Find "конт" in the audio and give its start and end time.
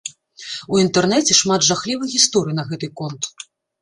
3.03-3.21